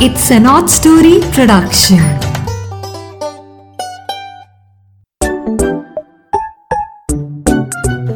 It's 0.00 0.30
an 0.30 0.46
odd 0.46 0.68
story 0.68 1.20
production. 1.34 2.00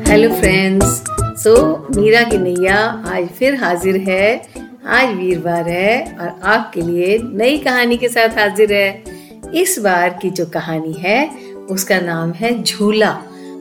Hello 0.06 0.34
friends 0.34 1.04
so 1.42 1.54
Meera 1.96 2.22
की 2.22 2.38
नैया 2.38 2.76
आज 3.08 3.28
फिर 3.28 3.54
हाजिर 3.54 3.96
है। 3.96 4.48
आज 4.86 5.14
वीरवार 5.14 5.68
है 5.68 6.16
और 6.20 6.40
आपके 6.44 6.80
लिए 6.80 7.18
नई 7.24 7.58
कहानी 7.58 7.96
के 7.96 8.08
साथ 8.08 8.28
हाजिर 8.28 8.72
है। 8.72 9.04
इस 9.54 9.78
बार 9.78 10.18
की 10.22 10.30
जो 10.30 10.46
कहानी 10.46 10.92
है, 10.92 11.30
उसका 11.70 12.00
नाम 12.00 12.32
है 12.32 12.62
झूला। 12.62 13.18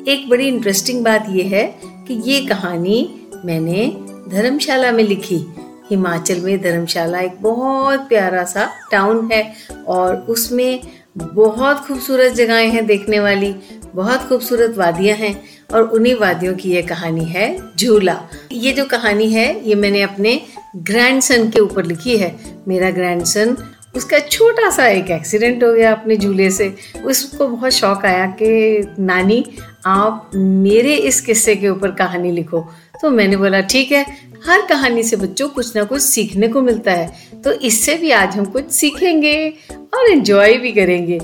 एक 0.08 0.30
बड़ी 0.30 0.48
इंटरेस्टिंग 0.48 1.04
बात 1.04 1.26
यह 1.30 1.50
है 1.50 1.80
कि 2.08 2.22
ये 2.32 2.42
कहानी 2.46 3.28
मैंने 3.46 3.98
धर्मशाला 4.30 4.92
में 4.92 5.04
लिखी। 5.04 5.46
हिमाचल 5.90 6.40
में 6.40 6.62
धर्मशाला 6.62 7.20
एक 7.20 7.42
बहुत 7.42 8.00
प्यारा 8.00 8.44
सा 8.44 8.70
टाउन 8.92 9.30
है 9.32 9.54
और 9.88 10.16
उसमें 10.16 10.80
बहुत 11.18 11.80
खूबसूरत 11.80 12.32
जगहें 12.32 12.70
हैं 12.70 12.86
देखने 12.86 13.20
वाली, 13.20 13.56
बहुत 13.96 14.30
खूबसूरत 14.30 14.78
वादियाँ 14.78 15.18
हैं 15.18 15.44
और 15.74 15.84
उन्हीं 15.84 16.16
वादियों 16.16 16.54
की 16.54 16.70
ये 16.70 16.82
कहानी 16.82 17.26
है 17.26 17.62
झूला। 17.78 18.22
ये 18.52 18.72
जो 18.72 18.86
कहानी 18.86 19.32
है, 19.32 19.70
ये 19.70 19.76
मैंने 19.76 20.02
अपने 20.02 20.42
ग्रैंडसन 20.76 21.50
के 21.50 21.60
ऊपर 21.60 21.86
लिखी 21.86 22.18
है। 22.18 22.36
मेरा 22.68 22.92
ग्रैंडसन 22.92 23.58
उसका 23.96 24.20
छोटा 24.20 24.70
सा 24.70 24.88
एक 24.88 25.12
एक्सीडेंट 25.12 25.64
हो 25.64 25.74
गया 25.74 25.92
अपने 25.92 26.18
झूले 26.18 26.52
से। 26.52 26.76
उसको 27.06 27.48
बहुत 27.48 27.72
शौक 27.72 28.06
आया 28.06 28.26
कि, 28.26 28.82
नानी, 29.00 29.46
आप 29.86 30.32
मेरे 30.36 30.96
इस 30.96 31.22
किस्से 31.22 31.56
के 31.56 31.70
ऊपर 31.70 31.92
कहानी 31.92 32.32
लिखो। 32.32 32.68
तो 33.02 33.10
मैंने 33.10 33.38
बोला, 33.38 33.62
ठीक 33.62 33.92
है 33.92 34.06
हर 34.46 34.66
कहानी 34.66 35.04
से 35.04 35.16
बच्चों 35.16 35.50
कुछ 35.50 35.76
ना 35.76 35.84
कुछ 35.84 36.02
सीखने 36.02 36.48
को 36.48 36.62
मिलता 36.62 36.92
है। 36.92 37.14
तो 37.44 37.52
इससे 37.52 37.96
भी 37.96 38.12
आज 38.12 38.36
हम 38.36 38.46
कुछ 38.46 38.72
सीखेंगे 38.72 39.54
और 39.72 40.12
एंजॉय 40.12 40.54
भी 40.54 40.72
करेंगे। 40.72 41.20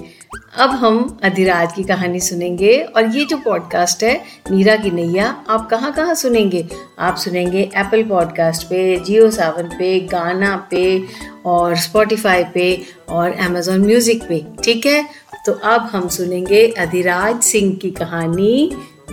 अब 0.57 0.69
हम 0.69 1.19
अधिराज 1.23 1.73
की 1.73 1.83
कहानी 1.83 2.19
सुनेंगे 2.19 2.77
और 2.77 3.15
ये 3.15 3.25
जो 3.25 3.37
पॉडकास्ट 3.37 4.03
है, 4.03 4.23
मीरा 4.51 4.75
की 4.75 4.91
नैया, 4.91 5.45
आप 5.49 5.69
कहाँ 5.69 5.93
कहाँ 5.93 6.15
सुनेंगे? 6.15 6.67
आप 6.99 7.15
सुनेंगे 7.15 7.61
एप्पल 7.61 8.03
पॉडकास्ट 8.03 8.63
पे 8.63 8.99
जियो 8.99 9.31
सावन 9.31 9.63
पे 9.63 9.99
गाना 9.99 10.67
पे 10.71 11.03
और 11.45 11.75
स्पॉटिफाई 11.75 12.43
पे 12.43 12.81
और 13.09 13.31
अमेजोन 13.31 13.85
म्यूज़िक 13.85 14.23
पे, 14.27 14.45
ठीक 14.63 14.85
है? 14.85 15.05
तो 15.45 15.51
अब 15.51 15.81
हम 15.81 16.07
सुनेंगे 16.07 16.67
अधिराज 16.67 17.41
सिंह 17.41 17.75
की 17.75 17.91
कहानी, 17.91 18.71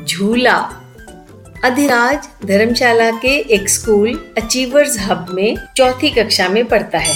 झूला। 0.09 0.80
अधिराज 1.64 2.27
धर्मशाला 2.47 3.11
के 3.22 3.34
एक 3.55 3.69
स्कूल 3.69 4.12
अचीवर्स 4.39 4.97
हब 5.00 5.27
में 5.30 5.56
चौथी 5.77 6.11
कक्षा 6.11 6.48
में 6.48 6.64
पढ़ता 6.69 6.98
है। 6.98 7.14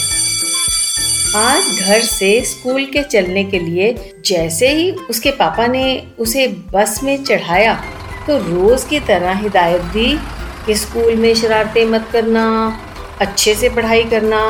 आज 1.36 1.80
घर 1.80 2.00
से 2.00 2.28
स्कूल 2.44 2.84
के 2.86 3.02
चलने 3.02 3.44
के 3.44 3.58
लिए 3.58 3.92
जैसे 4.26 4.68
ही 4.68 4.90
उसके 5.10 5.30
पापा 5.30 5.66
ने 5.66 5.86
उसे 6.18 6.46
बस 6.74 7.00
में 7.04 7.16
चढ़ाया 7.24 7.74
तो 8.26 8.38
रोज 8.38 8.84
की 8.84 9.00
तरह 9.00 9.38
हिदायत 9.38 9.82
दी 9.94 10.16
कि 10.66 10.74
स्कूल 10.74 11.14
में 11.14 11.34
शरारतें 11.34 11.84
मत 11.86 12.08
करना 12.12 12.46
अच्छे 13.20 13.54
से 13.54 13.68
पढ़ाई 13.68 14.04
करना 14.04 14.46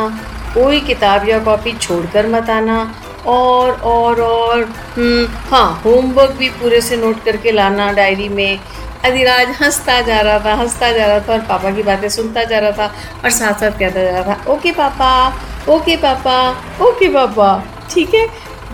कोई 0.55 0.81
किताब 0.81 1.29
या 1.29 1.39
कॉपी 1.45 1.79
छोड़कर 1.79 2.27
मत 2.27 2.51
आना 2.51 2.83
और 3.27 3.73
और 3.73 4.20
और 4.20 4.64
हम्म, 4.64 5.27
हाँ 5.27 5.83
होमवर्क 5.84 6.36
भी 6.39 6.48
पूरे 6.51 6.81
से 6.81 6.97
नोट 6.97 7.25
करके 7.25 7.53
लाना 7.53 7.92
डायरी 7.92 8.29
में। 8.29 8.58
अधिराज 9.05 9.49
हंसता 9.61 10.01
जा 10.01 10.21
रहा 10.21 10.39
था, 10.39 10.55
हंसता 10.55 10.91
जा 10.93 11.07
रहा 11.07 11.21
था 11.21 11.33
और 11.33 11.41
पापा 11.49 11.71
की 11.71 11.83
बातें 11.83 12.09
सुनता 12.09 12.45
जा 12.45 12.59
रहा 12.59 12.73
था 12.73 12.87
और 13.25 13.31
साथ 13.31 13.61
साथ 13.61 13.79
कहता 13.79 14.03
जा 14.03 14.11
रहा 14.11 14.35
था, 14.35 14.53
ओके 14.53 14.73
पापा 14.73 15.29
ओके 15.69 15.97
पापा 15.97 16.37
ओके 16.83 17.09
पापा। 17.09 17.49
ठीक 17.91 18.15
है? 18.15 18.27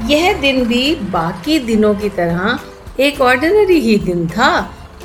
यह 0.06 0.33
दिन 0.41 0.64
भी 0.64 0.95
बाकी 1.11 1.58
दिनों 1.61 1.95
की 1.95 2.08
तरह 2.11 3.03
एक 3.03 3.20
ऑर्डिनरी 3.20 3.78
ही 3.81 3.97
दिन 3.98 4.27
था। 4.28 4.51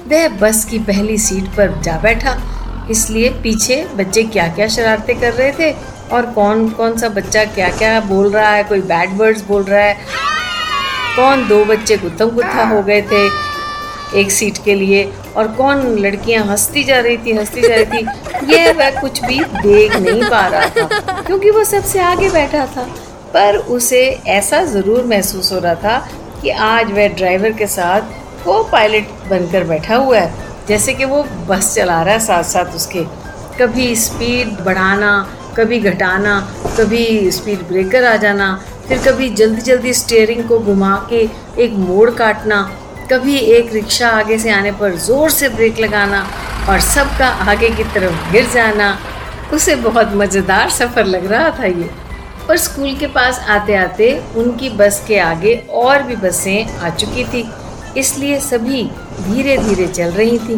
वह 0.08 0.28
बस 0.40 0.64
की 0.66 0.80
पहली 0.82 1.18
सीट 1.18 1.48
पर 1.56 1.80
जा 1.82 1.98
बैठा। 2.00 2.38
इसलिए 2.92 3.30
पीछे 3.44 3.84
बच्चे 3.96 4.24
क्या 4.26 4.48
क्या 4.48 4.68
शरारतें 4.68 5.20
कर 5.20 5.34
रहे 5.34 5.52
थे 5.52 5.72
और 6.12 6.26
कौन 6.32 6.70
कौन 6.70 6.98
सा 6.98 7.10
बच्चा 7.10 7.44
क्या 7.46 7.70
क्या 7.78 8.00
बोल 8.02 8.30
रहा 8.32 8.50
है, 8.50 8.64
कोई 8.64 8.82
बैड 8.84 9.18
वर्ड्स 9.18 9.42
बोल 9.48 9.64
रहा 9.64 9.82
है। 9.82 9.98
कौन 11.16 11.48
दो 11.48 11.64
बच्चे 11.66 11.98
गुत्थम 11.98 12.30
गुत्था 12.30 12.68
हो 12.68 12.82
गए 12.84 13.02
थे? 13.02 13.28
एक 14.14 14.32
सीट 14.32 14.58
के 14.66 14.76
लिए 14.76 15.04
और 15.38 15.48
कौन 15.54 15.82
लड़कियाँ 15.98 16.44
हंसती 16.46 16.84
जा 16.84 17.00
रही 17.00 17.18
थी, 17.18 17.32
हंसती 17.32 17.62
जा 17.62 17.76
रही 17.76 17.86
थी, 17.86 18.54
ये 18.54 18.72
वह 18.74 19.00
कुछ 19.02 19.24
भी 19.24 19.40
देख 19.40 19.96
नहीं 19.96 20.24
पा 20.24 20.46
रहा 20.48 20.70
था, 20.70 21.22
क्योंकि 21.22 21.52
वो 21.52 21.64
सबसे 21.64 22.00
आगे 22.02 22.30
बैठा 22.30 22.66
था। 22.68 22.84
पर 23.34 23.58
उसे 23.58 24.02
ऐसा 24.30 24.64
ज़रूर 24.66 25.06
महसूस 25.06 25.52
हो 25.54 25.60
रहा 25.60 25.76
था 25.76 25.98
कि 26.42 26.50
आज 26.50 26.92
वह 26.92 27.08
ड्राइवर 27.08 27.54
के 27.54 27.68
साथ 27.68 28.14
को 28.46 28.64
पायलट 28.64 29.08
बनकर 29.30 29.64
बैठा 29.64 29.96
हुआ 29.96 30.20
है, 30.20 30.34
जैसे 30.68 30.94
कि 30.94 31.06
वो 31.06 31.24
बस 31.48 31.74
चला 31.76 32.02
रहा 32.02 32.14
है 32.14 32.20
साथ 32.20 32.44
साथ 32.44 32.76
उसके। 32.76 33.04
कभी 33.60 33.96
स्पीड 33.96 34.60
बढ़ाना, 34.66 35.12
कभी 35.58 35.80
घटाना, 35.80 36.40
कभी 36.80 37.32
स्पीड 37.32 37.68
ब्रेकर 37.68 38.06
आ 38.06 38.16
जाना, 38.18 38.56
फिर 38.88 38.98
कभी 39.04 39.30
जल्दी 39.32 39.62
जल्दी 39.62 39.94
स्टेयरिंग 39.94 40.44
को 40.48 40.60
घुमा 40.60 40.96
के 41.10 41.22
एक 41.64 41.74
मोड़ 41.74 42.10
काटना 42.10 42.60
कभी 43.12 43.36
एक 43.38 43.74
रिक्शा 43.74 44.10
आगे 44.10 44.38
से 44.40 44.50
आने 44.52 44.72
पर 44.74 44.96
ज़ोर 44.98 45.30
से 45.32 45.50
ब्रेक 45.50 45.80
लगाना 45.80 46.22
और 46.70 46.80
सबका 46.82 47.28
आगे 47.52 47.70
की 47.70 47.84
तरफ़ 47.86 48.32
गिर 48.32 48.48
जाना, 48.54 48.98
उसे 49.54 49.76
बहुत 49.78 50.14
मज़ेदार 50.16 50.70
सफ़र 50.72 51.06
लग 51.06 51.26
रहा 51.32 51.50
था 51.60 51.66
ये। 51.66 51.90
पर 52.48 52.58
स्कूल 52.58 52.96
के 52.96 53.08
पास 53.10 53.40
आते 53.50 53.76
आते 53.76 54.12
उनकी 54.38 54.70
बस 54.78 55.04
के 55.08 55.20
आगे 55.20 55.56
और 55.74 56.04
भी 56.04 56.16
बसें 56.18 56.66
आ 56.68 56.90
चुकी 56.92 57.24
थी, 57.26 57.46
इसलिए 57.98 58.40
सभी 58.42 58.84
धीरे 59.22 59.58
धीरे 59.60 59.88
चल 59.90 60.12
रही 60.12 60.38
थी। 60.40 60.56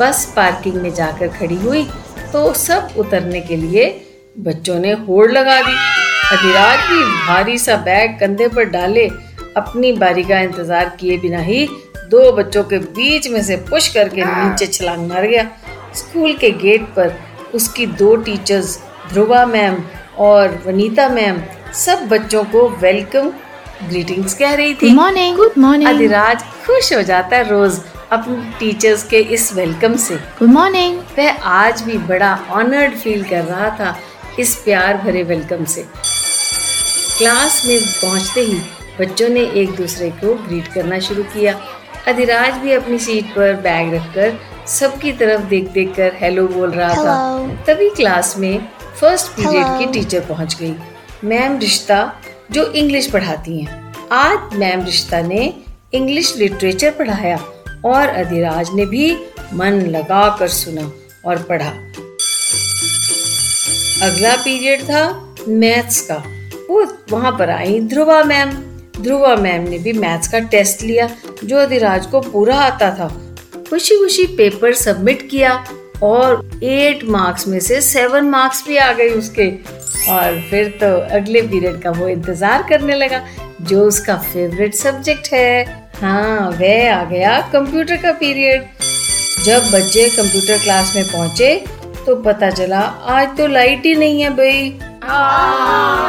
बस 0.00 0.32
पार्किंग 0.36 0.74
में 0.74 0.92
जाकर 0.94 1.28
खड़ी 1.30 1.56
हुई 1.56 1.82
तो 2.32 2.52
सब 2.56 2.94
उतरने 2.98 3.40
के 3.40 3.56
लिए 3.56 3.86
बच्चों 4.38 4.78
ने 4.78 4.92
होड़ 4.92 5.30
लगा 5.30 5.60
दी। 5.62 5.76
अधिराज 6.32 6.78
भी 6.88 7.02
भारी 7.26 7.58
सा 7.58 7.76
बैग 7.78 8.18
कंधे 8.20 8.48
पर 8.48 8.64
डाले, 8.66 9.06
अपनी 9.56 9.92
बारी 9.94 10.22
का 10.24 10.40
इंतज़ार 10.40 10.96
किए 11.00 11.16
बिना 11.18 11.38
ही 11.40 11.68
दो 12.10 12.30
बच्चों 12.32 12.62
के 12.64 12.78
बीच 12.78 13.26
में 13.28 13.42
से 13.42 13.56
पुश 13.68 13.88
करके 13.88 14.24
नीचे 14.24 14.66
छलांग 14.66 15.06
मार 15.08 15.26
गया। 15.26 15.42
स्कूल 15.94 16.32
के 16.34 16.50
गेट 16.50 16.82
पर 16.96 17.12
उसकी 17.54 17.86
दो 17.98 18.14
टीचर्स 18.16 18.78
ध्रुवा 19.08 19.44
मैम 19.46 19.76
और 20.18 20.62
वनीता 20.66 21.08
मैम 21.08 21.42
सब 21.74 22.06
बच्चों 22.08 22.44
को 22.44 22.68
वेलकम 22.80 23.28
ग्रीटिंग्स 23.88 24.34
कह 24.34 24.54
रही 24.54 24.74
थी। 24.74 24.94
मॉर्निंग 24.94 25.36
गुड 25.36 25.58
मॉर्निंग 25.58 25.88
अधिराज 25.88 26.42
खुश 26.66 26.92
हो 26.92 27.02
जाता 27.02 27.36
है 27.36 27.48
रोज 27.50 27.80
अपनी 28.12 28.36
टीचर्स 28.60 29.02
के 29.08 29.18
इस 29.36 29.52
वेलकम 29.54 29.96
से। 29.96 30.16
गुड 30.38 30.48
मॉर्निंग 30.48 30.98
वह 31.18 31.42
आज 31.52 31.82
भी 31.82 31.98
बड़ा 32.08 32.38
ऑनर्ड 32.50 32.94
फील 32.94 33.24
कर 33.24 33.44
रहा 33.44 33.70
था 33.70 33.96
इस 34.38 34.54
प्यार 34.56 34.96
भरे 34.96 35.22
वेलकम 35.22 35.64
से। 35.64 35.84
क्लास 37.18 37.62
में 37.66 37.78
पहुँचते 37.80 38.40
ही 38.40 38.60
बच्चों 39.00 39.28
ने 39.28 39.40
एक 39.60 39.74
दूसरे 39.76 40.10
को 40.10 40.34
ग्रीट 40.46 40.68
करना 40.68 40.98
शुरू 40.98 41.22
किया। 41.22 41.60
अधिराज 42.08 42.54
भी 42.54 42.72
अपनी 42.72 42.98
सीट 42.98 43.24
पर 43.24 43.54
बैग 43.54 43.94
रखकर 43.94 44.38
सबकी 44.68 45.12
तरफ़ 45.12 45.42
देख 45.42 45.68
देख 45.68 45.94
कर 45.96 46.12
हेलो 46.20 46.48
बोल 46.48 46.70
रहा 46.70 46.88
Hello. 46.88 47.06
था 47.06 47.64
तभी 47.66 47.90
क्लास 47.90 48.34
में 48.38 48.68
फ़र्स्ट 49.00 49.26
पीरियड 49.32 49.78
की 49.78 49.86
टीचर 49.92 50.20
पहुँच 50.20 50.56
गई। 50.60 50.74
मैम 51.24 51.58
रिश्ता 51.58 52.22
जो 52.50 52.64
इंग्लिश 52.72 53.06
पढ़ाती 53.06 53.60
हैं। 53.60 53.94
आज 54.12 54.54
मैम 54.54 54.84
रिश्ता 54.84 55.20
ने 55.22 55.54
इंग्लिश 55.94 56.36
लिटरेचर 56.36 56.90
पढ़ाया 56.90 57.36
और 57.84 58.08
अधिराज 58.08 58.70
ने 58.74 58.86
भी 58.86 59.16
मन 59.54 59.80
लगा 59.86 60.36
कर 60.38 60.48
सुना 60.48 60.92
और 61.26 61.42
पढ़ा। 61.42 61.68
अगला 64.06 64.36
पीरियड 64.36 64.82
था 64.82 65.36
मैथ्स 65.48 66.00
का। 66.00 66.22
वो 66.70 66.86
वहाँ 67.10 67.32
पर 67.38 67.50
आई 67.50 67.80
ध्रुवा 67.80 68.24
मैम। 68.24 68.50
ध्रुवा 69.00 69.34
मैम 69.36 69.68
ने 69.68 69.78
भी 69.78 69.92
मैथ्स 69.94 70.28
का 70.28 70.38
टेस्ट 70.52 70.82
लिया, 70.82 71.08
जो 71.44 71.56
अधिराज 71.56 72.06
को 72.06 72.20
पूरा 72.22 72.56
आता 72.56 72.90
था। 72.90 73.08
खुशी 73.70 73.96
खुशी 73.98 74.24
पेपर 74.36 74.72
सबमिट 74.74 75.28
किया 75.30 75.52
और 76.02 76.48
एट 76.64 77.04
मार्क्स 77.06 77.46
में 77.48 77.58
से 77.60 77.80
सेवन 77.80 78.28
मार्क्स 78.30 78.66
भी 78.66 78.76
आ 78.76 78.92
गए 78.92 79.08
उसके। 79.10 79.48
और 80.10 80.40
फिर 80.50 80.68
तो 80.80 80.94
अगले 81.16 81.42
पीरियड 81.42 81.80
का 81.82 81.90
वो 81.90 82.08
इंतज़ार 82.08 82.62
करने 82.68 82.96
लगा, 82.96 83.20
जो 83.62 83.84
उसका 83.84 84.16
फेवरेट 84.24 84.74
सब्जेक्ट 84.74 85.32
है। 85.32 85.64
हाँ 85.96 86.50
वह 86.50 86.94
आ 86.94 87.02
गया 87.04 87.40
कंप्यूटर 87.52 87.96
का 87.96 88.12
पीरियड 88.14 88.66
जब 89.44 89.70
बच्चे 89.72 90.08
कंप्यूटर 90.10 90.58
क्लास 90.58 90.92
में 90.96 91.04
पहुँचे 91.04 91.54
तो 92.06 92.14
पता 92.16 92.50
चला, 92.50 92.78
आज 92.78 93.36
तो 93.38 93.46
लाइट 93.46 93.86
ही 93.86 93.94
नहीं 93.94 94.20
है 94.22 94.30
भाई। 94.36 94.68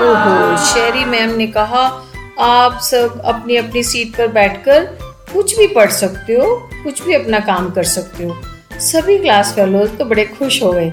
ओहो 0.01 0.57
शेरी 0.65 1.05
मैम 1.05 1.35
ने 1.37 1.47
कहा 1.49 1.87
आप 2.39 2.79
सब 2.81 3.21
अपनी 3.25 3.55
अपनी 3.57 3.81
सीट 3.83 4.15
पर 4.15 4.27
बैठकर 4.27 4.83
कुछ 5.33 5.57
भी 5.57 5.67
पढ़ 5.67 5.89
सकते 5.91 6.33
हो, 6.33 6.55
कुछ 6.83 7.01
भी 7.03 7.13
अपना 7.13 7.39
काम 7.39 7.69
कर 7.71 7.83
सकते 7.85 8.23
हो। 8.23 8.35
सभी 8.81 9.17
क्लास 9.17 9.53
फेलोज 9.55 9.97
तो 9.97 10.05
बड़े 10.05 10.25
खुश 10.27 10.61
हो 10.63 10.71
गए। 10.71 10.89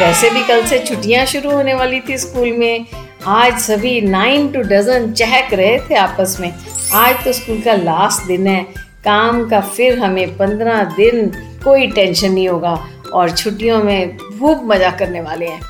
वैसे 0.00 0.30
भी 0.30 0.42
कल 0.48 0.64
से 0.66 0.78
छुट्टियाँ 0.78 1.24
शुरू 1.26 1.50
होने 1.50 1.74
वाली 1.74 2.00
थी 2.00 2.18
स्कूल 2.18 2.52
में। 2.52 2.86
आज 3.28 3.58
सभी 3.60 4.00
नाइन 4.00 4.48
टू 4.52 4.60
डजन 4.60 5.12
चहक 5.12 5.54
रहे 5.54 5.78
थे 5.80 5.94
आपस 5.94 6.36
में। 6.40 6.52
आज 6.94 7.24
तो 7.24 7.32
स्कूल 7.32 7.60
का 7.62 7.74
लास्ट 7.74 8.26
दिन 8.26 8.46
है। 8.46 8.62
काम 9.04 9.48
का 9.48 9.60
फिर 9.60 9.98
हमें 9.98 10.36
पंद्रह 10.36 10.82
दिन 10.96 11.26
कोई 11.64 11.86
टेंशन 11.86 12.32
नहीं 12.32 12.48
होगा 12.48 12.78
और 13.12 13.30
छुट्टियों 13.30 13.82
में 13.84 14.16
खूब 14.16 14.70
मज़ा 14.72 14.90
करने 14.90 15.20
वाले 15.20 15.46
हैं। 15.46 15.60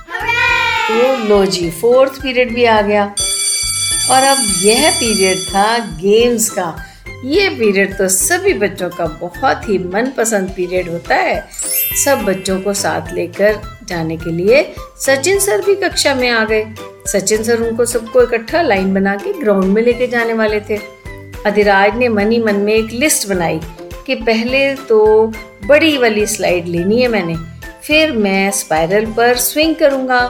तो 0.88 1.28
लो 1.28 1.44
जी 1.46 1.70
फोर्थ 1.70 2.22
पीरियड 2.22 2.54
भी 2.54 2.64
आ 2.64 2.81
गया। 2.82 3.12
और 4.10 4.22
अब 4.22 4.38
यह 4.62 4.90
पीरियड 4.90 5.38
था 5.48 5.78
गेम्स 5.96 6.48
का। 6.50 6.74
ये 7.24 7.48
पीरियड 7.48 7.96
तो 7.98 8.08
सभी 8.08 8.52
बच्चों 8.54 8.88
का 8.90 9.06
बहुत 9.20 9.68
ही 9.68 9.78
मनपसंद 9.86 10.50
पीरियड 10.50 10.88
होता 10.88 11.14
है। 11.14 11.48
सब 12.04 12.22
बच्चों 12.24 12.60
को 12.60 12.74
साथ 12.74 13.12
लेकर 13.14 13.60
जाने 13.88 14.16
के 14.16 14.30
लिए 14.32 14.62
सचिन 14.98 15.38
सर 15.38 15.62
भी 15.62 15.74
कक्षा 15.74 16.14
में 16.14 16.28
आ 16.28 16.44
गए। 16.44 16.64
सचिन 17.06 17.42
सर 17.42 17.62
उनको 17.62 17.84
सबको 17.84 18.22
इकट्ठा 18.22 18.62
लाइन 18.62 18.94
बना 18.94 19.14
के 19.16 19.32
ग्राउंड 19.40 19.72
में 19.74 19.82
लेके 19.82 20.06
जाने 20.06 20.32
वाले 20.32 20.60
थे। 20.60 20.78
अधिराज 21.46 21.96
ने 21.96 22.08
मनी 22.08 22.38
मन 22.38 22.56
में 22.56 22.72
एक 22.74 22.90
लिस्ट 22.92 23.28
बनाई 23.28 23.60
कि 24.06 24.14
पहले 24.16 24.74
तो 24.88 25.26
बड़ी 25.66 25.96
वाली 25.98 26.26
स्लाइड 26.26 26.66
लेनी 26.68 27.00
है 27.02 27.08
मैंने, 27.08 27.36
फिर 27.84 28.12
मैं 28.12 28.50
स्पाइरल 28.52 29.06
पर 29.12 29.36
स्विंग 29.38 29.74
करूँगा, 29.76 30.20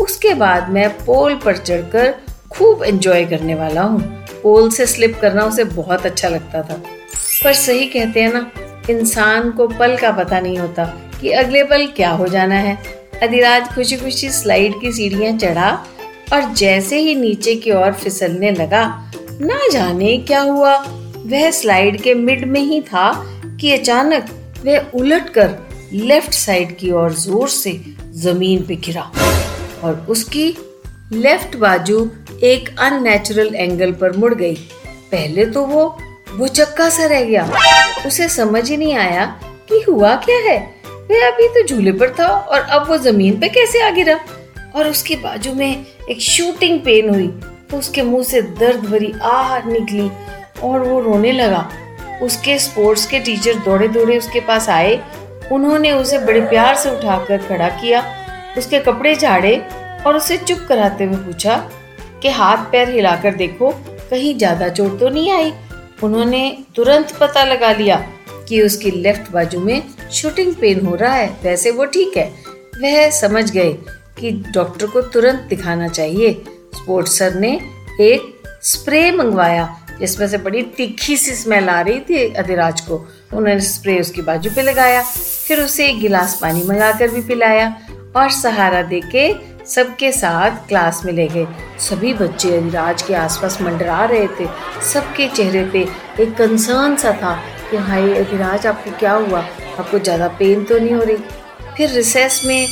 उसके 0.00 0.34
बाद 0.34 0.68
मैं 0.70 0.88
पोल 0.96 1.34
पर 1.34 1.56
चढ़कर 1.56 2.14
खूब 2.52 2.82
एंजॉय 2.84 3.24
करने 3.24 3.54
वाला 3.54 3.82
हूँ। 3.82 4.00
पोल 4.42 4.70
से 4.70 4.86
स्लिप 4.86 5.18
करना 5.20 5.44
उसे 5.44 5.64
बहुत 5.64 6.06
अच्छा 6.06 6.28
लगता 6.28 6.62
था। 6.62 6.82
पर 7.44 7.52
सही 7.54 7.86
कहते 7.86 8.22
हैं 8.22 8.32
ना, 8.32 8.50
इंसान 8.90 9.50
को 9.50 9.66
पल 9.68 9.96
का 9.96 10.10
पता 10.12 10.40
नहीं 10.40 10.58
होता 10.58 10.84
कि 11.20 11.30
अगले 11.32 11.62
पल 11.64 11.86
क्या 11.86 12.10
हो 12.10 12.26
जाना 12.28 12.54
है। 12.54 12.76
अधिराज 13.22 13.68
खुशी 13.74 13.96
खुशी 13.96 14.30
स्लाइड 14.30 14.80
की 14.80 14.92
सीढ़ियाँ 14.92 15.36
चढ़ा 15.38 15.70
और 16.32 16.52
जैसे 16.54 16.98
ही 16.98 17.14
नीचे 17.14 17.54
की 17.56 17.70
ओर 17.72 17.92
फिसलने 17.92 18.50
लगा, 18.50 18.84
ना 19.40 19.68
जाने 19.72 20.16
क्या 20.18 20.40
हुआ। 20.40 20.76
वह 21.26 21.50
स्लाइड 21.50 22.00
के 22.02 22.14
मिड 22.14 22.44
में 22.44 22.60
ही 22.60 22.80
था 22.82 23.12
कि 23.60 23.72
अचानक 23.72 24.30
वह 24.64 24.90
उलटकर 24.94 25.58
लेफ़्ट 25.92 26.32
साइड 26.32 26.76
की 26.78 26.90
ओर 26.90 27.12
ज़ोर 27.12 27.48
से 27.48 27.72
ज़मीन 28.22 28.62
पे 28.66 28.76
गिरा 28.76 29.10
और 29.84 30.06
उसकी 30.10 30.46
लेफ़्ट 31.12 31.56
बाजू 31.56 32.04
एक 32.42 32.78
अननेचुरल 32.78 33.54
एंगल 33.54 33.92
पर 33.92 34.16
मुड़ 34.16 34.34
गई। 34.34 34.54
पहले 35.12 35.44
तो 35.44 35.64
वो 35.64 35.98
वो 36.30 36.46
चक्का 36.48 36.88
सा 36.88 37.06
रह 37.06 37.24
गया। 37.24 37.50
उसे 38.06 38.28
समझ 38.28 38.70
ही 38.70 38.76
नहीं 38.76 38.94
आया 38.94 39.24
कि 39.68 39.80
हुआ 39.80 40.14
क्या 40.16 40.36
है। 40.36 40.58
वह 40.86 41.26
अभी 41.26 41.48
तो 41.48 41.66
झूले 41.66 41.92
पर 41.92 42.10
था 42.10 42.26
और 42.26 42.60
अब 42.60 42.88
वो 42.88 42.96
ज़मीन 42.96 43.38
पे 43.40 43.48
कैसे 43.48 43.82
आ 43.82 43.90
गिरा? 43.90 44.18
और 44.76 44.88
उसके 44.88 45.16
बाजू 45.16 45.52
में 45.52 45.86
एक 46.10 46.20
शूटिंग 46.20 46.80
पेन 46.80 47.08
हुई। 47.10 47.26
तो 47.70 47.78
उसके 47.78 48.02
मुँह 48.02 48.24
से 48.24 48.42
दर्द 48.42 48.80
भरी 48.80 49.12
आह 49.22 49.58
निकली 49.68 50.10
और 50.62 50.80
वो 50.80 51.00
रोने 51.00 51.32
लगा। 51.32 51.68
उसके 52.22 52.58
स्पोर्ट्स 52.58 53.06
के 53.06 53.18
टीचर 53.18 53.54
दौड़े 53.54 53.88
दौड़े 53.88 54.18
उसके 54.18 54.40
पास 54.40 54.68
आए। 54.68 55.00
उन्होंने 55.52 55.92
उसे 55.92 56.18
बड़े 56.18 56.40
प्यार 56.40 56.74
से 56.74 56.90
उठाकर 56.90 57.38
खड़ा 57.38 57.68
किया। 57.68 58.02
उसके 58.58 58.78
कपड़े 58.78 59.14
झाड़े 59.14 59.56
और 60.06 60.16
उसे 60.16 60.36
चुप 60.36 60.66
कराते 60.68 61.04
हुए 61.04 61.16
पूछा 61.16 61.56
कि 62.22 62.28
हाथ 62.30 62.70
पैर 62.72 62.88
हिलाकर 62.88 63.34
देखो, 63.34 63.70
कहीं 64.10 64.36
ज़्यादा 64.38 64.68
चोट 64.68 64.98
तो 65.00 65.08
नहीं 65.08 65.30
आई? 65.32 65.52
उन्होंने 66.02 66.42
तुरंत 66.76 67.16
पता 67.20 67.44
लगा 67.44 67.72
लिया 67.72 67.96
कि 68.48 68.60
उसकी 68.62 68.90
लेफ़्ट 68.92 69.30
बाजू 69.32 69.60
में 69.60 69.82
शूटिंग 70.12 70.54
पेन 70.54 70.86
हो 70.86 70.94
रहा 70.94 71.12
है। 71.14 71.28
वैसे 71.42 71.70
वो 71.70 71.84
ठीक 71.86 72.16
है। 72.16 72.26
वह 72.80 73.10
समझ 73.10 73.50
गए 73.50 73.72
कि 74.18 74.30
डॉक्टर 74.54 74.86
को 74.86 75.00
तुरंत 75.02 75.46
दिखाना 75.48 75.88
चाहिए। 75.88 76.32
स्पोर्ट्स 76.74 77.18
सर 77.18 77.34
ने 77.34 77.52
एक 78.00 78.58
स्प्रे 78.62 79.10
मंगवाया, 79.12 79.68
जिसमें 80.00 80.26
से 80.28 80.38
बड़ी 80.38 80.62
तीखी 80.76 81.16
सी 81.16 81.34
स्मेल 81.34 81.68
आ 81.68 81.80
रही 81.80 82.00
थी 82.00 82.26
अधिराज 82.34 82.80
को। 82.80 82.96
उन्होंने 82.96 83.60
स्प्रे 83.62 83.98
उसकी 84.00 84.22
बाजू 84.22 84.50
पे 84.50 84.62
लगाया, 84.62 85.02
फिर 85.02 85.60
उसे 85.60 85.88
एक 85.88 86.00
गिलास 86.00 86.38
पानी 86.42 86.62
मंगाकर 86.64 87.10
भी 87.10 87.20
पिलाया 87.22 87.74
और 88.16 88.30
सहारा 88.32 88.82
देके 88.84 89.28
सबके 89.66 90.10
साथ 90.12 90.66
क्लास 90.68 91.00
में 91.04 91.12
ले 91.12 91.26
गए। 91.28 91.46
सभी 91.80 92.12
बच्चे 92.14 92.56
अधिराज 92.56 93.02
के 93.02 93.14
आसपास 93.14 93.60
मंडरा 93.62 94.04
रहे 94.04 94.26
थे। 94.30 94.46
सबके 94.84 95.28
चेहरे 95.28 95.64
पे 95.64 95.86
एक 96.22 96.34
कंसर्न 96.36 96.96
सा 96.96 97.12
था 97.12 97.34
कि 97.70 97.78
भाई 97.78 98.12
अधिराज 98.14 98.66
आपको 98.66 98.98
क्या 98.98 99.12
हुआ? 99.12 99.40
आपको 99.78 99.98
ज़्यादा 99.98 100.28
पेन 100.38 100.64
तो 100.64 100.78
नहीं 100.78 100.94
हो 100.94 101.02
रही? 101.02 101.16
फिर 101.76 101.90
रिसेस 101.90 102.42
में 102.46 102.66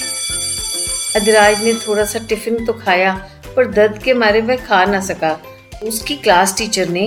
अधिराज 1.16 1.64
ने 1.64 1.72
थोड़ा 1.86 2.04
सा 2.04 2.18
टिफ़िन 2.28 2.64
तो 2.66 2.72
खाया, 2.74 3.14
पर 3.56 3.66
दर्द 3.66 3.98
के 4.02 4.14
मारे 4.14 4.40
वह 4.40 4.56
खा 4.58 4.84
ना 4.84 5.00
सका। 5.00 5.38
उसकी 5.82 6.16
क्लास 6.16 6.56
टीचर 6.58 6.88
ने 6.88 7.04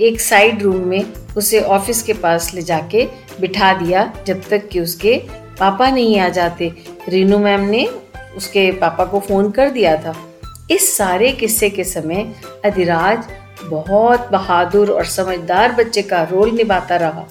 एक 0.00 0.20
साइड 0.20 0.62
रूम 0.62 0.76
में 0.88 1.12
उसे 1.36 1.60
ऑफ़िस 1.60 2.02
के 2.02 2.12
पास 2.12 2.52
ले 2.54 2.62
जाके 2.62 3.04
बिठा 3.40 3.72
दिया, 3.74 4.12
जब 4.26 4.42
तक 4.50 4.68
कि 4.68 4.80
उसके 4.80 5.16
पापा 5.60 5.90
नहीं 5.90 6.18
आ 6.20 6.28
जाते। 6.28 6.72
रीनू 7.08 7.38
मैम 7.38 7.60
ने 7.60 7.88
उसके 8.36 8.70
पापा 8.72 9.04
को 9.04 9.20
फ़ोन 9.20 9.50
कर 9.50 9.70
दिया 9.70 9.96
था। 9.96 10.14
इस 10.70 10.96
सारे 10.96 11.32
किस्से 11.32 11.70
के 11.70 11.84
समय 11.84 12.34
अधिराज 12.64 13.24
बहुत 13.64 14.28
बहादुर 14.32 14.90
और 14.90 15.04
समझदार 15.04 15.72
बच्चे 15.72 16.02
का 16.02 16.22
रोल 16.22 16.50
निभाता 16.50 16.96
रहा। 16.96 17.26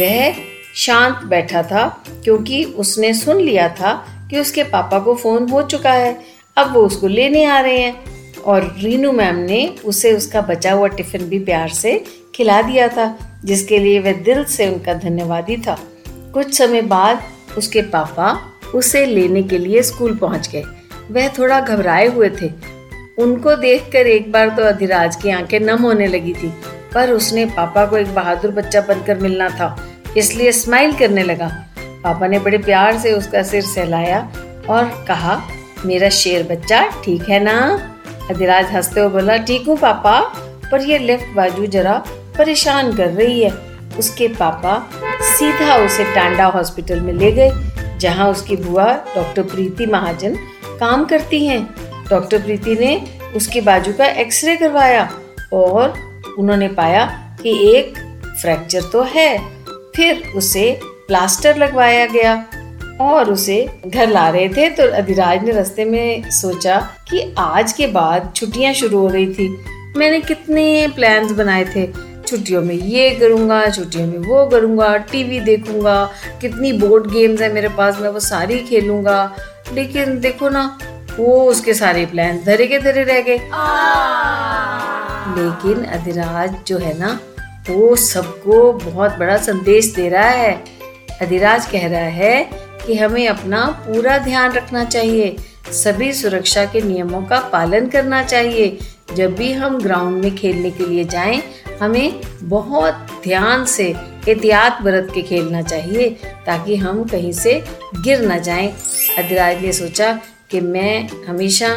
वह 0.00 0.34
शांत 0.74 1.24
बैठा 1.24 1.62
था 1.62 1.86
क्योंकि 2.24 2.64
उसने 2.64 3.12
सुन 3.14 3.40
लिया 3.40 3.68
था 3.68 3.92
कि 4.30 4.38
उसके 4.40 4.62
पापा 4.64 4.98
को 4.98 5.14
फ़ोन 5.14 5.48
हो 5.48 5.62
चुका 5.62 5.92
है। 5.92 6.16
अब 6.56 6.72
वो 6.74 6.80
उसको 6.80 7.06
लेने 7.06 7.44
आ 7.44 7.60
रहे 7.60 7.78
हैं 7.78 8.42
और 8.44 8.74
रीनू 8.78 9.12
मैम 9.12 9.36
ने 9.36 9.66
उसे 9.84 10.12
उसका 10.12 10.40
बचा 10.40 10.72
हुआ 10.72 10.88
टिफ़िन 10.88 11.24
भी 11.24 11.38
प्यार 11.38 11.68
से 11.68 12.04
खिला 12.34 12.62
दिया 12.62 12.88
था, 12.88 13.40
जिसके 13.44 13.78
लिए 13.78 13.98
वह 14.00 14.12
दिल 14.12 14.44
से 14.44 14.68
उनका 14.68 14.94
धन्यवादी 14.94 15.56
था। 15.56 15.78
कुछ 16.08 16.54
समय 16.58 16.82
बाद 16.82 17.22
उसके 17.58 17.82
पापा 17.82 18.32
उसे 18.74 19.04
लेने 19.06 19.42
के 19.42 19.58
लिए 19.58 19.82
स्कूल 19.82 20.16
पहुँच 20.16 20.48
गए। 20.48 20.64
वह 21.10 21.28
थोड़ा 21.28 21.60
घबराए 21.60 22.06
हुए 22.06 22.30
थे। 22.42 22.50
उनको 23.18 23.54
देखकर 23.56 24.06
एक 24.06 24.30
बार 24.32 24.48
तो 24.48 24.62
अधिराज 24.62 25.16
की 25.16 25.30
आँखें 25.30 25.58
नम 25.60 25.82
होने 25.82 26.06
लगी 26.06 26.32
थी, 26.34 26.52
पर 26.94 27.10
उसने 27.10 27.44
पापा 27.46 27.84
को 27.86 27.96
एक 27.96 28.14
बहादुर 28.14 28.50
बच्चा 28.50 28.80
बनकर 28.80 29.18
मिलना 29.18 29.48
था, 29.50 29.76
इसलिए 30.16 30.52
स्माइल 30.52 30.92
करने 30.92 31.22
लगा। 31.22 31.48
पापा 32.04 32.26
ने 32.26 32.38
बड़े 32.38 32.58
प्यार 32.58 32.98
से 32.98 33.12
उसका 33.12 33.42
सिर 33.42 33.62
सहलाया 33.64 34.20
और 34.68 34.84
कहा, 35.08 35.40
मेरा 35.86 36.08
शेर 36.10 36.42
बच्चा, 36.42 36.86
ठीक 37.04 37.28
है 37.28 37.42
ना? 37.44 37.58
अधिराज 38.30 38.70
हँसते 38.70 39.00
हुए 39.00 39.10
बोला, 39.10 39.36
ठीक 39.36 39.68
हूँ 39.68 39.76
पापा, 39.78 40.20
पर 40.70 40.80
ये 40.80 40.98
लेफ़्ट 40.98 41.34
बाजू 41.36 41.66
जरा 41.66 42.02
परेशान 42.38 42.96
कर 42.96 43.08
रही 43.08 43.42
है। 43.42 43.50
उसके 43.98 44.28
पापा 44.30 44.78
सीधा 45.22 45.76
उसे 45.76 46.04
टांडा 46.14 46.44
हॉस्पिटल 46.46 47.00
में 47.00 47.12
ले 47.12 47.30
गए। 47.32 47.50
जहाँ 48.02 48.30
उसकी 48.30 48.56
बुआ 48.56 48.92
डॉक्टर 49.16 49.42
प्रीति 49.42 49.86
महाजन 49.86 50.36
काम 50.80 51.04
करती 51.04 51.44
हैं। 51.46 51.62
डॉक्टर 52.10 52.42
प्रीति 52.42 52.74
ने 52.74 52.96
उसके 53.36 53.60
बाजू 53.60 53.92
का 53.92 54.06
एक्सरे 54.20 54.56
करवाया 54.56 55.10
और 55.52 55.94
उन्होंने 56.38 56.68
पाया 56.68 57.04
कि 57.42 57.50
एक 57.70 57.98
फ्रैक्चर 58.42 58.82
तो 58.82 59.02
है। 59.02 59.38
फिर 59.96 60.22
उसे 60.36 60.80
प्लास्टर 60.82 61.56
लगवाया 61.56 62.06
गया 62.06 62.34
और 63.00 63.30
उसे 63.30 63.56
घर 63.86 64.08
ला 64.08 64.28
रहे 64.28 64.48
थे। 64.48 64.68
तो 64.70 64.90
अधिराज 64.92 65.44
ने 65.44 65.52
रास्ते 65.52 65.84
में 65.84 66.30
सोचा 66.30 66.78
कि 67.10 67.34
आज 67.38 67.72
के 67.72 67.86
बाद 67.86 68.32
छुट्टियाँ 68.36 68.72
शुरू 68.72 68.98
हो 68.98 69.08
रही 69.08 69.34
थी। 69.34 69.48
मैंने 69.96 70.20
कितने 70.20 70.88
प्लान्स 70.94 71.32
बनाए 71.32 71.64
थे। 71.64 72.11
छुट्टियों 72.32 72.62
में 72.62 72.74
ये 72.74 73.10
करूँगा, 73.10 73.68
छुट्टियों 73.70 74.06
में 74.06 74.18
वो 74.18 74.46
करूँगा 74.46 74.96
टीवी 75.10 75.40
देखूँगा, 75.40 76.04
कितनी 76.40 76.72
बोर्ड 76.72 77.06
गेम्स 77.06 77.40
है 77.40 77.52
मेरे 77.52 77.68
पास, 77.68 78.00
मैं 78.00 78.08
वो 78.08 78.20
सारी 78.20 78.58
खेलूँगा। 78.58 79.36
लेकिन 79.72 80.18
देखो 80.20 80.48
ना, 80.48 80.78
वो 81.18 81.42
उसके 81.44 81.74
सारे 81.74 82.06
प्लान 82.06 82.38
धरे 82.44 82.66
के 82.66 82.78
धरे 82.78 83.02
रह 83.04 83.20
गए। 83.20 83.38
लेकिन 85.36 85.84
अधिराज 85.92 86.56
जो 86.66 86.78
है 86.78 86.98
ना, 86.98 87.18
वो 87.70 87.94
सबको 87.96 88.72
बहुत 88.72 89.18
बड़ा 89.18 89.36
संदेश 89.36 89.92
दे 89.96 90.08
रहा 90.08 90.28
है। 90.28 90.52
अधिराज 91.20 91.66
कह 91.66 91.86
रहा 91.88 92.00
है 92.00 92.48
कि 92.86 92.94
हमें 92.94 93.26
अपना 93.28 93.64
पूरा 93.86 94.18
ध्यान 94.18 94.52
रखना 94.52 94.84
चाहिए, 94.84 95.36
सभी 95.72 96.12
सुरक्षा 96.12 96.64
के 96.64 96.80
नियमों 96.80 97.22
का 97.22 97.38
पालन 97.52 97.86
करना 97.86 98.22
चाहिए 98.22 98.78
जब 99.14 99.34
भी 99.36 99.52
हम 99.52 99.78
ग्राउंड 99.82 100.22
में 100.24 100.34
खेलने 100.36 100.70
के 100.70 100.86
लिए 100.86 101.04
जाएँ, 101.04 101.42
हमें 101.80 102.20
बहुत 102.42 103.06
ध्यान 103.24 103.64
से 103.64 103.84
एहतियात 104.28 104.82
बरत 104.82 105.08
के 105.14 105.22
खेलना 105.22 105.62
चाहिए, 105.62 106.08
ताकि 106.46 106.76
हम 106.76 107.04
कहीं 107.04 107.32
से 107.32 107.62
गिर 107.96 108.20
ना 108.20 108.38
जाएँ। 108.38 108.72
अधिराज 109.18 109.62
ने 109.62 109.72
सोचा 109.72 110.12
कि 110.50 110.60
मैं 110.60 111.08
हमेशा 111.26 111.68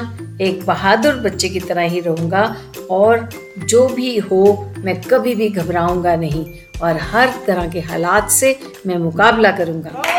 एक 0.42 0.66
बहादुर 0.66 1.16
बच्चे 1.16 1.50
की 1.50 1.60
तरह 1.60 1.90
ही 1.90 2.00
रहूँगा, 2.00 2.56
और 2.90 3.30
जो 3.60 3.88
भी 3.88 4.18
हो, 4.18 4.72
मैं 4.78 5.02
कभी 5.02 5.36
भी 5.36 5.50
घबराऊँगा 5.50 6.16
नहीं, 6.16 6.46
और 6.84 6.98
हर 7.02 7.34
तरह 7.48 7.70
के 7.70 7.80
हालात 7.82 8.30
से 8.30 8.58
मैं 8.88 8.98
मुकाबला 8.98 9.52
करूँगा 9.52 10.15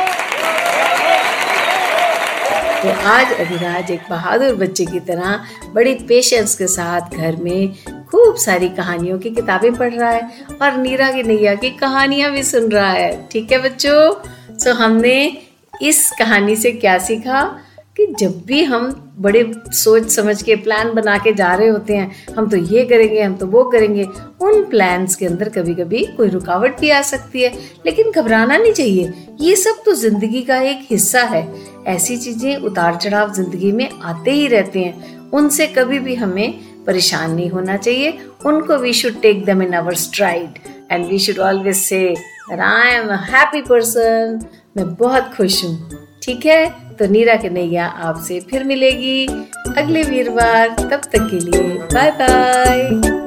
तो 2.86 2.92
आज 2.92 3.32
अभिराज 3.32 3.90
एक 3.90 4.00
बहादुर 4.10 4.54
बच्चे 4.54 4.84
की 4.86 5.00
तरह 5.00 5.40
बड़े 5.74 5.94
पेशेंस 6.08 6.54
के 6.54 6.66
साथ 6.66 7.16
घर 7.16 7.36
में 7.36 7.74
खूब 8.10 8.36
सारी 8.36 8.68
कहानियों 8.68 9.18
की 9.18 9.30
किताबें 9.30 9.74
पढ़ 9.74 9.94
रहा 9.94 10.10
है 10.10 10.30
और 10.62 10.76
नीरा 10.76 11.10
की 11.12 11.22
नैया 11.22 11.54
की 11.54 11.70
कहानियाँ 11.70 12.30
भी 12.32 12.42
सुन 12.42 12.70
रहा 12.70 12.90
है। 12.90 13.28
ठीक 13.32 13.52
है 13.52 13.58
बच्चों? 13.58 14.12
सो 14.58 14.72
हमने 14.72 15.42
इस 15.82 16.10
कहानी 16.18 16.56
से 16.56 16.72
क्या 16.72 16.98
सीखा? 16.98 17.60
कि 17.96 18.06
जब 18.20 18.42
भी 18.46 18.62
हम 18.64 19.12
बड़े 19.18 19.52
सोच 19.72 20.08
समझ 20.10 20.42
के 20.42 20.56
प्लान 20.56 20.92
बना 20.94 21.16
के 21.18 21.32
जा 21.32 21.54
रहे 21.54 21.68
होते 21.68 21.94
हैं, 21.96 22.34
हम 22.34 22.48
तो 22.50 22.56
ये 22.56 22.84
करेंगे, 22.84 23.20
हम 23.22 23.36
तो 23.36 23.46
वो 23.46 23.64
करेंगे, 23.64 24.04
उन 24.40 24.64
प्लान्स 24.64 25.16
के 25.16 25.26
अंदर 25.26 25.48
कभी 25.48 25.74
कभी 25.74 26.04
कोई 26.16 26.28
रुकावट 26.28 26.80
भी 26.80 26.90
आ 26.90 27.00
सकती 27.02 27.42
है। 27.42 27.52
लेकिन 27.86 28.10
घबराना 28.10 28.56
नहीं 28.56 28.72
चाहिए। 28.72 29.12
ये 29.40 29.56
सब 29.56 29.82
तो 29.84 29.94
ज़िंदगी 29.94 30.42
का 30.42 30.60
एक 30.60 30.86
हिस्सा 30.90 31.22
है। 31.22 31.46
ऐसी 31.86 32.16
चीज़ें 32.16 32.56
उतार 32.56 32.96
चढ़ाव 32.96 33.32
ज़िंदगी 33.32 33.72
में 33.72 33.88
आते 33.90 34.30
ही 34.30 34.46
रहते 34.48 34.80
हैं। 34.80 35.30
उनसे 35.30 35.66
कभी 35.66 35.98
भी 35.98 36.14
हमें 36.14 36.52
परेशान 36.86 37.30
नहीं 37.30 37.50
होना 37.50 37.76
चाहिए। 37.76 38.18
उनको 38.46 38.76
we 38.76 38.92
should 38.92 39.20
take 39.22 39.44
them 39.44 39.62
in 39.62 39.72
our 39.72 39.94
stride 39.94 40.58
and 40.92 41.06
we 41.06 41.18
should 41.18 41.38
always 41.38 41.76
say 41.76 42.06
I 42.52 42.94
am 42.94 43.10
happy 43.10 43.62
person 43.62 44.40
मैं 44.76 44.94
बहुत 44.94 45.32
खुश 45.36 45.64
हूँ। 45.64 45.90
ठीक 46.22 46.46
है? 46.46 46.85
तो 46.98 47.06
नीरा 47.06 47.34
के 47.36 47.48
नैया 47.50 47.86
आपसे 47.86 48.40
फिर 48.40 48.64
मिलेगी 48.64 49.26
अगले 49.76 50.02
वीरवार। 50.02 50.68
तब 50.80 51.00
तक 51.12 51.28
के 51.30 51.38
लिए 51.38 51.78
बाय 51.94 52.10
बाय 52.10 53.25